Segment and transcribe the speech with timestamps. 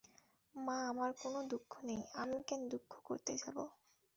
[0.55, 3.57] মা, আমার কোনো দুঃখ নেই– আমি কেন দুঃখ করতে যাব?